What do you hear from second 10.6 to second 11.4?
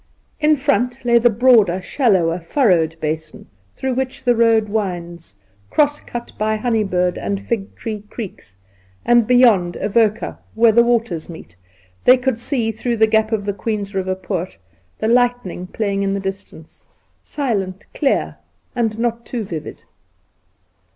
the waters